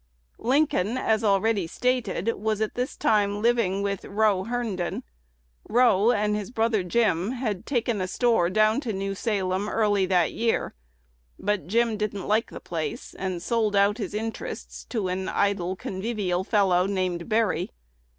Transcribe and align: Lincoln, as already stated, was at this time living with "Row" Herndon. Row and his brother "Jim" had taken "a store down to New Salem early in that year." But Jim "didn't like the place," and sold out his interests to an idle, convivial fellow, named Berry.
Lincoln, 0.39 0.97
as 0.97 1.23
already 1.23 1.67
stated, 1.67 2.33
was 2.33 2.59
at 2.59 2.73
this 2.73 2.97
time 2.97 3.39
living 3.39 3.83
with 3.83 4.03
"Row" 4.03 4.45
Herndon. 4.45 5.03
Row 5.69 6.09
and 6.11 6.35
his 6.35 6.49
brother 6.49 6.81
"Jim" 6.81 7.33
had 7.33 7.67
taken 7.67 8.01
"a 8.01 8.07
store 8.07 8.49
down 8.49 8.81
to 8.81 8.93
New 8.93 9.13
Salem 9.13 9.69
early 9.69 10.05
in 10.05 10.09
that 10.09 10.33
year." 10.33 10.73
But 11.37 11.67
Jim 11.67 11.97
"didn't 11.97 12.27
like 12.27 12.49
the 12.49 12.59
place," 12.59 13.13
and 13.13 13.43
sold 13.43 13.75
out 13.75 13.99
his 13.99 14.15
interests 14.15 14.85
to 14.85 15.07
an 15.07 15.29
idle, 15.29 15.75
convivial 15.75 16.43
fellow, 16.43 16.87
named 16.87 17.29
Berry. 17.29 17.69